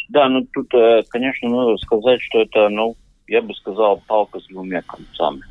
[0.08, 2.96] Да, ну тут, э, конечно, надо сказать, что это, ну,
[3.28, 5.42] я бы сказал, палка с двумя концами.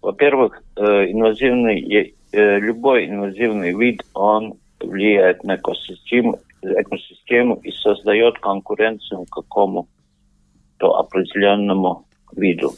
[0.00, 9.26] Во-первых, э, инвазивный, э, любой инвазивный вид, он влияет на экосистему, экосистему и создает конкуренцию
[9.30, 12.72] какому-то определенному виду.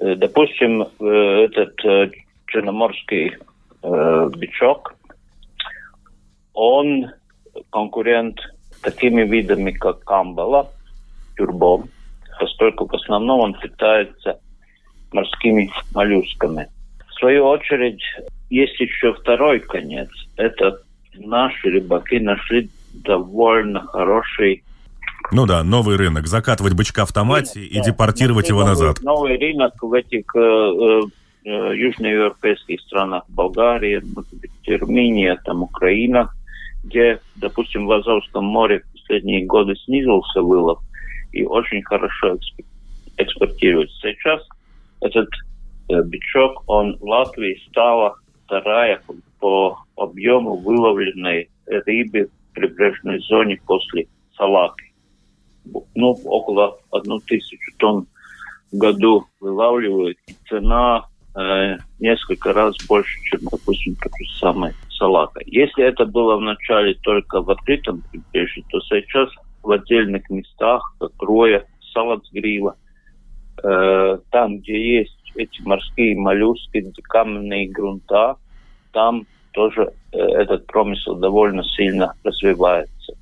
[0.00, 2.10] Э, допустим, э, этот э,
[2.46, 3.36] черноморский
[4.36, 4.94] бичок,
[6.52, 7.10] он
[7.70, 8.38] конкурент
[8.80, 10.70] такими видами, как камбала,
[11.36, 11.88] тюрбом,
[12.38, 14.38] поскольку в основном он питается
[15.12, 16.68] морскими моллюсками.
[17.08, 18.02] В свою очередь,
[18.50, 20.08] есть еще второй конец.
[20.36, 20.78] Это
[21.14, 24.62] наши рыбаки нашли довольно хороший
[25.30, 26.26] Ну да, новый рынок.
[26.26, 28.98] Закатывать бычка в томате и да, депортировать его назад.
[29.02, 31.00] Новый рынок в этих э, э,
[31.44, 33.24] э, южноевропейских странах.
[33.28, 36.30] Болгария, может быть, Армения, там Украина,
[36.84, 40.80] где, допустим, в Азовском море в последние годы снизился вылов
[41.32, 42.36] и очень хорошо
[43.16, 43.96] экспортируется.
[44.02, 44.42] Сейчас
[45.00, 45.28] этот
[45.88, 49.00] э, бичок, он в Латвии стала вторая
[49.42, 54.92] по объему выловленной рыбы в прибрежной зоне после салаки.
[55.96, 58.06] Ну, около одну тысячу тонн
[58.70, 65.40] в году вылавливают, и цена э, несколько раз больше, чем, допустим, тот же самый салака.
[65.46, 69.28] Если это было вначале только в открытом прибрежье, то сейчас
[69.64, 72.76] в отдельных местах, как Роя, Салацгрива,
[73.64, 78.36] э, там, где есть эти морские моллюски, каменные грунта,
[78.92, 83.14] там тоже э, этот промысел довольно сильно развивается.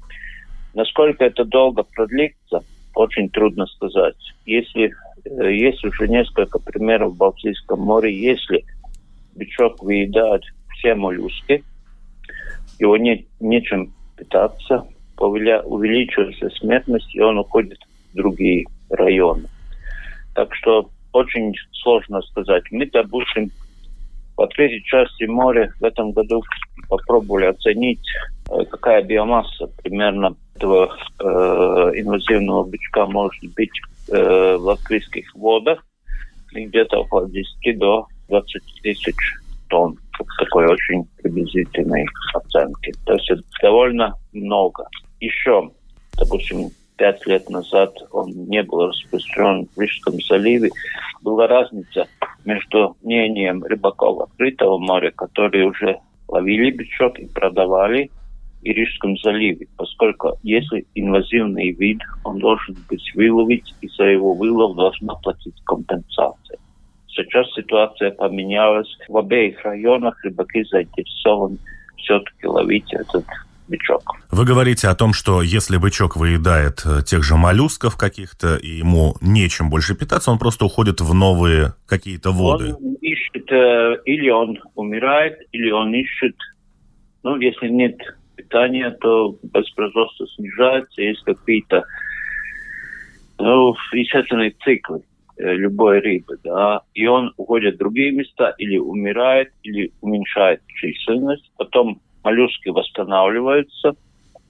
[0.74, 2.62] Насколько это долго продлится,
[2.94, 4.16] очень трудно сказать.
[4.46, 4.92] Если
[5.24, 8.64] э, есть уже несколько примеров в Балтийском море, если
[9.34, 10.42] бичок выедает
[10.76, 11.64] все моллюски,
[12.78, 14.86] его не, нечем питаться,
[15.18, 17.78] увеличивается смертность, и он уходит
[18.12, 19.48] в другие районы.
[20.34, 22.64] Так что очень сложно сказать.
[22.70, 23.50] Мы, допустим,
[24.40, 26.42] в открытой части моря в этом году
[26.88, 28.00] попробовали оценить,
[28.50, 31.24] э, какая биомасса примерно этого э,
[32.00, 35.84] инвазивного бычка может быть э, в латвийских водах,
[36.52, 39.16] где-то около 10 до 20 тысяч
[39.68, 39.98] тонн.
[40.38, 42.94] Такой очень приблизительной оценки.
[43.04, 44.86] То есть это довольно много.
[45.20, 45.70] Еще,
[46.18, 46.70] допустим,
[47.00, 50.68] пять лет назад он не был распространен в Рижском заливе,
[51.22, 52.06] была разница
[52.44, 58.10] между мнением рыбаков открытого моря, которые уже ловили бичок и продавали,
[58.60, 64.76] и Рижском заливе, поскольку если инвазивный вид, он должен быть выловить, и за его вылов
[64.76, 66.58] должна платить компенсация.
[67.08, 68.94] Сейчас ситуация поменялась.
[69.08, 71.56] В обеих районах рыбаки заинтересованы
[71.96, 73.24] все-таки ловить этот
[73.70, 74.02] бычок.
[74.30, 79.14] Вы говорите о том, что если бычок выедает э, тех же моллюсков каких-то, и ему
[79.20, 82.74] нечем больше питаться, он просто уходит в новые какие-то воды.
[82.74, 86.36] Он ищет, э, или он умирает, или он ищет,
[87.22, 87.96] ну, если нет
[88.36, 91.84] питания, то воспроизводство снижается, есть какие-то
[93.38, 95.02] ну, естественные циклы
[95.38, 101.50] э, любой рыбы, да, и он уходит в другие места, или умирает, или уменьшает численность,
[101.56, 103.94] потом моллюски восстанавливаются,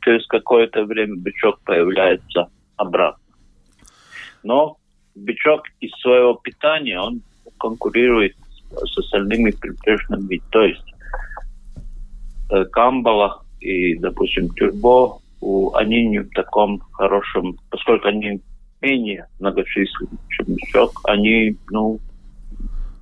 [0.02, 3.22] через какое-то время бичок появляется обратно.
[4.42, 4.76] Но
[5.14, 7.22] бичок из своего питания, он
[7.58, 8.36] конкурирует
[8.70, 10.40] с остальными прибрежными.
[10.50, 10.94] То есть
[12.50, 15.20] э, камбала и, допустим, тюрбо,
[15.74, 18.40] они не в таком хорошем, поскольку они
[18.80, 21.98] менее многочисленны, чем бичок, они, ну,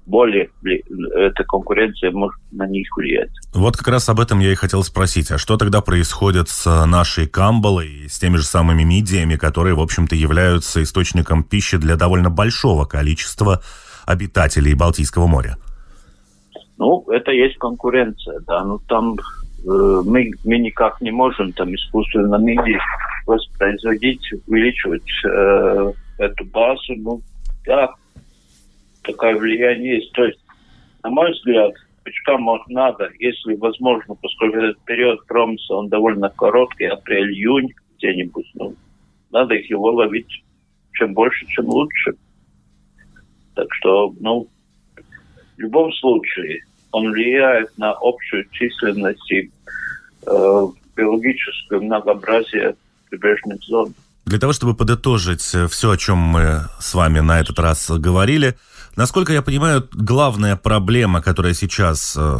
[0.08, 3.30] более эта конкуренция может на них влиять.
[3.54, 5.30] Вот как раз об этом я и хотел спросить.
[5.30, 9.80] А что тогда происходит с нашей камбалой и с теми же самыми мидиями, которые, в
[9.80, 13.60] общем-то, являются источником пищи для довольно большого количества
[14.06, 15.56] обитателей Балтийского моря?
[16.78, 18.64] Ну, это есть конкуренция, да.
[18.64, 22.78] Ну, там э, мы, мы никак не можем там искусственно мидии
[23.26, 26.94] воспроизводить, увеличивать э, эту базу.
[26.96, 27.20] Ну,
[27.66, 27.90] да,
[29.08, 30.12] такое влияние есть.
[30.12, 30.38] То есть,
[31.02, 31.72] на мой взгляд,
[32.04, 38.74] бычкам надо, если возможно, поскольку этот период промысла, он довольно короткий, апрель-июнь где-нибудь, ну,
[39.30, 40.42] надо их его ловить
[40.92, 42.12] чем больше, чем лучше.
[43.54, 44.48] Так что, ну,
[45.56, 49.50] в любом случае, он влияет на общую численность и
[50.26, 50.66] э,
[50.96, 52.74] биологическое многообразие
[53.10, 53.94] прибрежных зон.
[54.26, 58.54] Для того, чтобы подытожить все, о чем мы с вами на этот раз говорили,
[58.98, 62.38] Насколько я понимаю, главная проблема, которая сейчас э,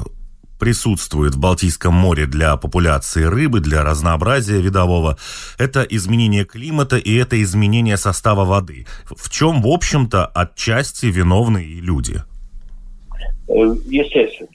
[0.58, 5.16] присутствует в Балтийском море для популяции рыбы, для разнообразия видового,
[5.56, 8.86] это изменение климата и это изменение состава воды.
[9.04, 12.22] В чем, в общем-то, отчасти виновны и люди?
[13.46, 14.48] Э, естественно.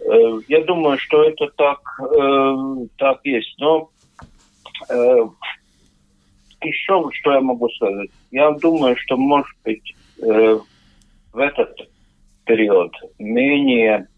[0.00, 2.00] Э, я думаю, что это так,
[2.96, 3.54] так есть.
[3.58, 3.90] Но
[6.62, 8.08] еще что я могу сказать?
[8.30, 9.94] Я думаю, что, может быть,
[11.36, 11.76] в этот
[12.46, 14.08] период менее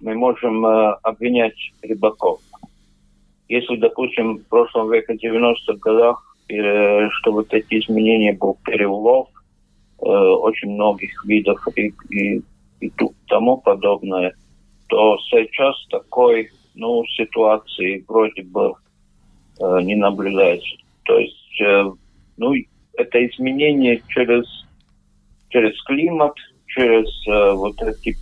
[0.00, 2.40] мы можем э, обвинять рыбаков.
[3.48, 9.28] Если, допустим, в прошлом веке, 90-х годах, э, что вот эти изменения был перелов
[10.00, 12.42] э, очень многих видов и, и,
[12.80, 12.92] и
[13.26, 14.34] тому подобное,
[14.86, 18.74] то сейчас такой ну, ситуации вроде бы
[19.60, 20.76] э, не наблюдается.
[21.02, 21.90] То есть, э,
[22.36, 22.54] ну,
[22.96, 24.46] это изменение через,
[25.48, 26.34] через климат,
[26.78, 28.16] через э, вот эти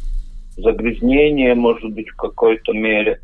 [0.56, 3.20] загрязнения, может быть, в какой-то мере.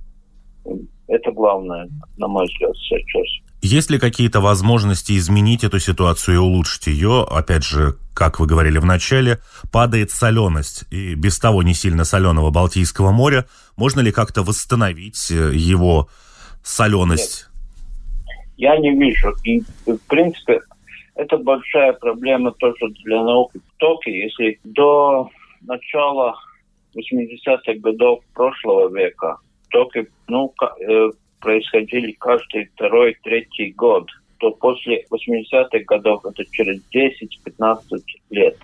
[1.09, 3.27] Это главное, на мой взгляд, сейчас.
[3.63, 7.25] Есть ли какие-то возможности изменить эту ситуацию и улучшить ее?
[7.29, 9.39] Опять же, как вы говорили в начале,
[9.71, 13.47] падает соленость и без того не сильно соленого Балтийского моря.
[13.77, 16.09] Можно ли как-то восстановить э, его
[16.63, 17.47] соленость?
[17.47, 18.75] Нет.
[18.75, 19.35] Я не вижу.
[19.45, 20.61] И, в принципе,
[21.15, 24.13] это большая проблема тоже для науки в Токио.
[24.13, 25.31] Если до
[25.63, 26.35] начала
[26.97, 30.53] 80-х годов прошлого века в Токио ну,
[30.89, 31.11] э,
[31.41, 34.09] происходили каждый второй, третий год,
[34.39, 37.79] то после 80-х годов, это через 10-15
[38.31, 38.57] лет,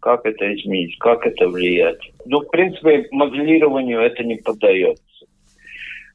[0.00, 2.00] как это изменить, как это влиять.
[2.26, 5.02] Ну, в принципе, моделированию это не поддается.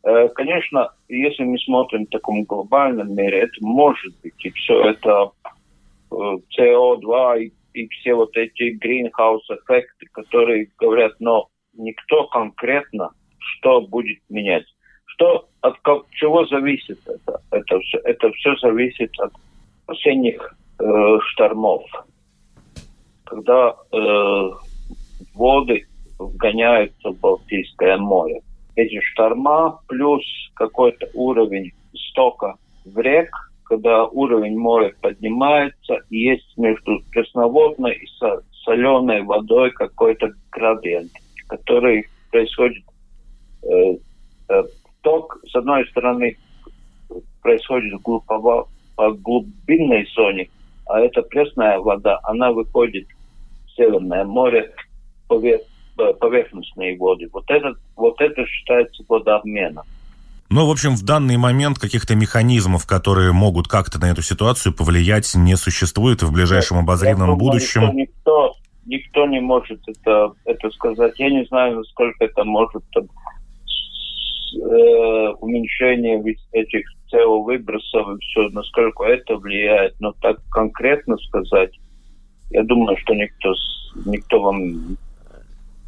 [0.04, 5.32] Э, конечно, если мы смотрим в таком глобальном мире, это может быть, и все это
[6.12, 13.82] CO2 э, и, и все вот эти greenhouse эффекты, которые говорят, но никто конкретно что
[13.82, 14.66] будет менять
[15.20, 15.76] что от
[16.12, 17.42] чего зависит это?
[17.52, 19.34] Это все, это все зависит от
[19.88, 21.84] осенних э, штормов.
[23.26, 24.50] Когда э,
[25.36, 25.86] воды
[26.18, 28.42] вгоняются в Балтийское море.
[28.76, 32.56] Эти шторма плюс какой-то уровень стока
[32.86, 33.30] в рек,
[33.70, 38.08] когда уровень моря поднимается, и есть между пресноводной и
[38.66, 41.12] соленой водой какой-то градиент,
[41.48, 42.84] который происходит
[43.64, 43.98] э,
[44.50, 44.64] э,
[45.02, 46.36] ток, с одной стороны,
[47.44, 50.50] происходит глубоко, по глубинной зоне,
[50.88, 53.08] а эта пресная вода, она выходит
[53.68, 54.74] в Северное море,
[55.28, 55.60] повер,
[56.20, 57.30] поверхностные воды.
[57.32, 59.86] Вот это, вот это считается водообменом.
[60.52, 65.36] Ну, в общем, в данный момент каких-то механизмов, которые могут как-то на эту ситуацию повлиять,
[65.36, 67.96] не существует и в ближайшем обозримом думаю, будущем.
[67.96, 71.20] Никто, никто не может это, это сказать.
[71.20, 73.02] Я не знаю, насколько это может э,
[75.40, 76.20] уменьшение
[76.52, 79.94] этих СО-выбросов и все, насколько это влияет.
[80.00, 81.78] Но так конкретно сказать,
[82.50, 83.54] я думаю, что никто,
[84.06, 84.98] никто вам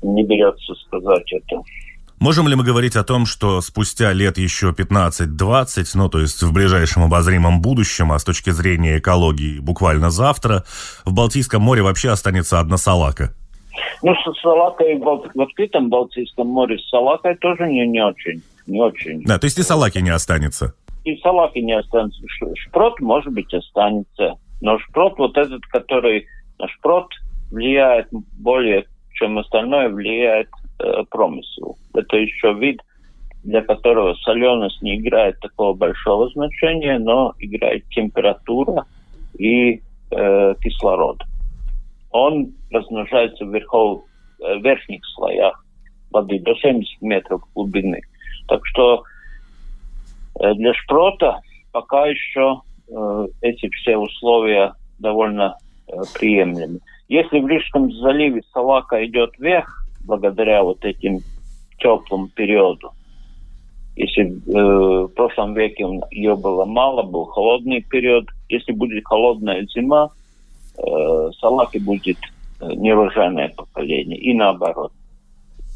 [0.03, 1.64] не берется сказать это.
[2.22, 6.54] Можем ли мы говорить о том, что спустя лет еще 15-20, ну то есть в
[6.54, 10.64] ближайшем обозримом будущем, а с точки зрения экологии буквально завтра,
[11.04, 13.34] в Балтийском море вообще останется одна салака?
[14.04, 18.82] Ну, с салакой в, в открытом Балтийском море с салакой тоже не, не очень не
[18.82, 19.24] очень.
[19.24, 20.74] Да, то есть и салаки не останется.
[21.04, 22.22] И салаки не останется.
[22.56, 24.38] Шпрот, может быть, останется.
[24.62, 26.28] Но шпрот вот этот, который
[26.78, 27.08] шпрот
[27.52, 28.08] влияет
[28.38, 30.50] более, чем остальное, влияет
[30.80, 31.78] э, промысел.
[31.94, 32.82] Это еще вид,
[33.44, 38.86] для которого соленость не играет такого большого значения, но играет температура
[39.38, 39.82] и
[40.12, 41.24] э, кислород.
[42.12, 45.66] Он размножается в э, верхних слоях
[46.12, 48.02] воды до 70 метров глубины.
[48.48, 49.04] Так что
[50.39, 51.39] э, для шпрота
[51.72, 56.80] пока еще э, эти все условия довольно э, приемлемы.
[57.08, 61.20] Если в Рижском заливе салака идет вверх, благодаря вот этим
[61.82, 62.92] теплым периоду,
[63.96, 70.10] если э, в прошлом веке ее было мало, был холодный период, если будет холодная зима,
[70.78, 72.18] э, салаки будет
[72.62, 74.94] э, неурожайное поколение, и наоборот.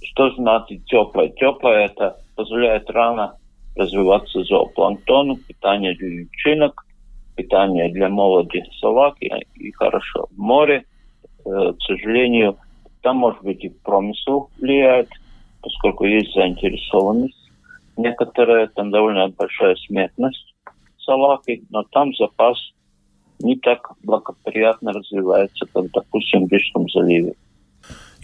[0.01, 1.30] Что значит теплое?
[1.30, 3.38] Теплое это позволяет рано
[3.76, 6.86] развиваться зоопланктону, питание для личинок,
[7.36, 10.28] питание для молоди салаки и хорошо.
[10.38, 10.86] Море,
[11.45, 12.58] э, к сожалению,
[13.01, 15.10] там может быть и промысел влияет,
[15.66, 17.51] поскольку есть заинтересованность
[17.97, 20.53] некоторая, там довольно большая смертность
[20.99, 22.57] салаки, но там запас
[23.39, 27.34] не так благоприятно развивается, как, допустим, в Рижском заливе.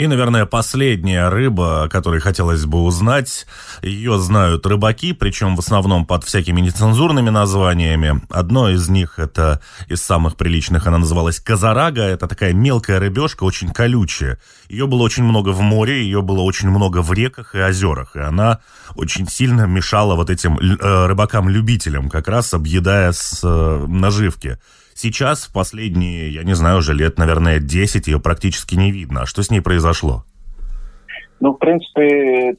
[0.02, 3.46] И, наверное, последняя рыба, о которой хотелось бы узнать.
[3.84, 8.20] Ее знают рыбаки, причем в основном под всякими нецензурными названиями.
[8.32, 12.02] Одно из них, это из самых приличных, она называлась казарага.
[12.02, 14.40] Это такая мелкая рыбешка, очень колючая.
[14.70, 18.16] Ее было очень много в море, ее было очень много в реках и озерах.
[18.16, 18.58] И она
[18.96, 24.58] очень сильно мешала вот этим э, рыбакам-любителям, как раз объедая с э, наживки.
[25.02, 29.22] Сейчас, в последние, я не знаю, уже лет, наверное, 10 ее практически не видно.
[29.22, 30.26] А что с ней произошло?
[31.40, 32.56] Ну, в принципе,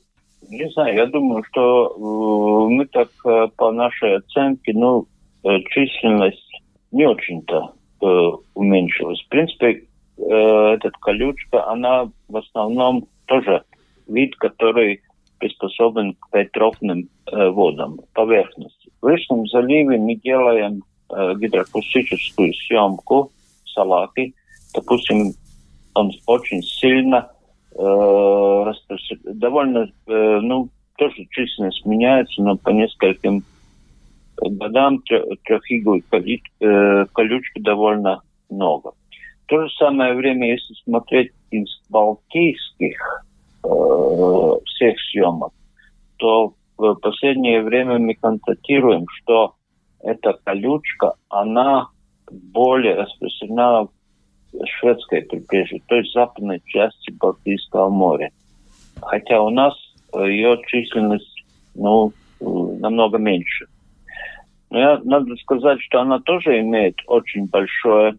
[0.50, 5.06] не знаю, я думаю, что э, мы так э, по нашей оценке, ну,
[5.44, 6.50] э, численность
[6.90, 7.74] не очень-то
[8.54, 9.22] уменьшилась.
[9.22, 9.84] В принципе,
[10.18, 13.62] этот колючка, она в основном тоже
[14.08, 15.02] вид, который
[15.38, 18.90] приспособлен к петрофным водам, поверхности.
[19.00, 20.82] В Рижском заливе мы делаем
[21.12, 23.30] гидроакустическую съемку
[23.66, 24.34] салаки,
[24.74, 25.34] допустим,
[25.94, 27.30] он очень сильно
[27.74, 28.72] э,
[29.24, 33.44] довольно, э, ну, тоже численность меняется, но по нескольким
[34.36, 35.02] годам
[35.44, 38.92] трехиговой э, колючки довольно много.
[39.44, 43.24] В то же самое время, если смотреть из балтийских
[43.64, 43.68] э,
[44.66, 45.52] всех съемок,
[46.16, 49.54] то в последнее время мы констатируем, что
[50.02, 51.88] эта колючка, она
[52.30, 58.30] более распространена в шведской прибрежье, то есть западной части Балтийского моря.
[59.00, 59.74] Хотя у нас
[60.14, 61.44] ее численность
[61.74, 63.66] ну, намного меньше.
[64.70, 68.16] Но я, надо сказать, что она тоже имеет очень большое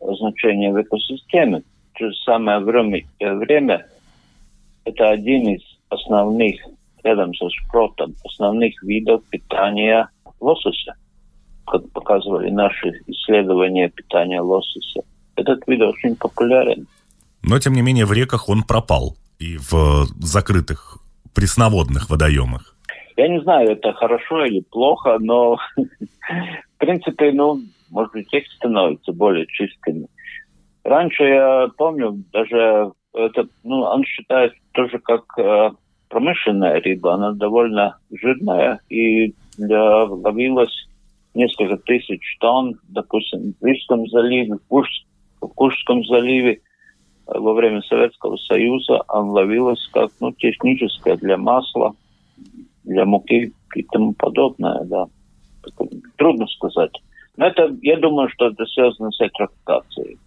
[0.00, 1.62] значение в экосистеме.
[1.94, 3.86] То же самое время, время
[4.84, 6.60] это один из основных,
[7.02, 10.08] рядом со шпротом, основных видов питания
[10.40, 10.94] лосося
[11.66, 15.00] как показывали наши исследования питания лосося.
[15.36, 16.86] Этот вид очень популярен.
[17.42, 20.98] Но, тем не менее, в реках он пропал и в закрытых
[21.34, 22.74] пресноводных водоемах.
[23.16, 27.60] Я не знаю, это хорошо или плохо, но в принципе, ну,
[27.90, 30.06] может быть, их становятся более чистыми.
[30.84, 35.70] Раньше я помню, даже это, ну, он считается тоже как э,
[36.08, 40.85] промышленная рыба, она довольно жирная и для, ловилась
[41.36, 45.04] несколько тысяч тонн, допустим, в Рижском заливе, в, Курск,
[45.40, 46.60] в Курском заливе
[47.26, 51.94] э, во время Советского Союза он ловилась как ну, техническая для масла,
[52.84, 55.06] для муки и тому подобное, да.
[56.16, 56.92] Трудно сказать.
[57.36, 60.18] Но это, я думаю, что это связано с электрификацией.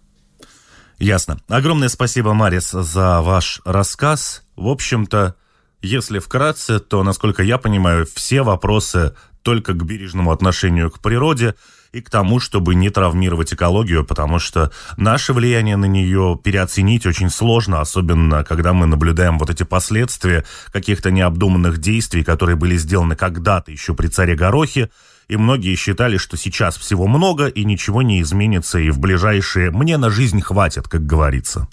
[0.98, 1.38] Ясно.
[1.48, 4.46] Огромное спасибо, Марис, за ваш рассказ.
[4.54, 5.34] В общем-то,
[5.82, 11.54] если вкратце, то, насколько я понимаю, все вопросы только к бережному отношению к природе
[11.92, 17.30] и к тому, чтобы не травмировать экологию, потому что наше влияние на нее переоценить очень
[17.30, 23.72] сложно, особенно когда мы наблюдаем вот эти последствия каких-то необдуманных действий, которые были сделаны когда-то
[23.72, 24.90] еще при царе Горохе,
[25.28, 29.96] и многие считали, что сейчас всего много и ничего не изменится, и в ближайшие «мне
[29.96, 31.68] на жизнь хватит», как говорится.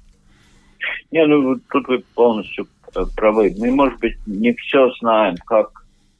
[1.11, 3.55] Не, ну тут вы полностью э, правы.
[3.57, 5.76] Мы, может быть, не все знаем, как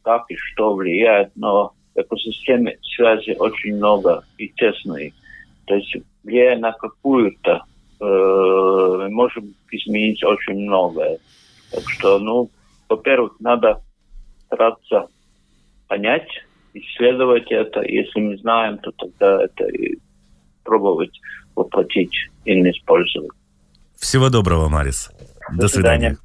[0.08, 5.12] как и что влияет, но экосистеме связи очень много и тесные.
[5.66, 7.64] То есть влияя на какую-то,
[8.00, 11.18] э, мы можем изменить очень многое.
[11.72, 12.50] Так что, ну,
[12.88, 13.82] во-первых, надо
[14.46, 15.08] стараться
[15.90, 16.30] понять,
[16.74, 17.82] исследовать это.
[17.82, 19.98] Если не знаем, то тогда это и
[20.64, 21.20] пробовать
[21.54, 23.32] воплотить или использовать.
[23.98, 25.12] Всего доброго, Марис.
[25.52, 26.16] До, До свидания.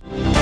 [0.00, 0.41] свидания.